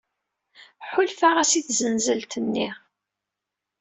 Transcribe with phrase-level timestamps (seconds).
[0.89, 2.69] Ḥulfaɣ-as i tzenzelt-nni.